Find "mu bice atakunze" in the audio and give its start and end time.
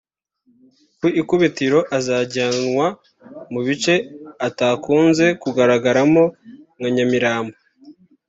3.51-5.25